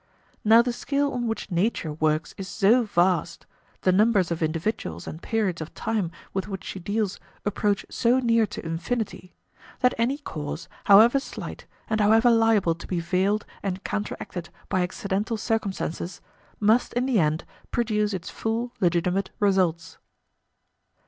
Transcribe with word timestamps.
Now 0.43 0.63
the 0.63 0.73
scale 0.73 1.11
on 1.11 1.27
which 1.27 1.51
nature 1.51 1.93
works 1.93 2.33
is 2.35 2.47
so 2.47 2.81
vast 2.81 3.45
the 3.81 3.91
numbers 3.91 4.31
of 4.31 4.41
individuals 4.41 5.05
and 5.05 5.21
periods 5.21 5.61
of 5.61 5.75
time 5.75 6.09
with 6.33 6.47
which 6.47 6.63
she 6.63 6.79
deals 6.79 7.19
approach 7.45 7.85
so 7.87 8.17
near 8.19 8.47
to 8.47 8.65
infinity, 8.65 9.35
that 9.81 9.93
any 9.99 10.17
cause, 10.17 10.67
however 10.85 11.19
slight, 11.19 11.67
and 11.87 12.01
however 12.01 12.31
liable 12.31 12.73
to 12.73 12.87
be 12.87 12.99
veiled 12.99 13.45
and 13.61 13.83
counteracted 13.83 14.49
by 14.69 14.81
accidental 14.81 15.37
circumstances, 15.37 16.19
must 16.59 16.93
in 16.93 17.05
the 17.05 17.19
end 17.19 17.45
produce 17.69 18.11
its 18.11 18.31
full 18.31 18.71
legitimate 18.79 19.29
results. 19.39 19.99